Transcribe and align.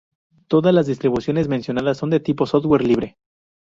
Todas 0.47 0.73
las 0.73 0.87
distribuciones 0.87 1.47
mencionadas 1.47 1.99
son 1.99 2.09
de 2.09 2.19
tipo 2.19 2.47
software 2.47 2.81
libre. 2.83 3.17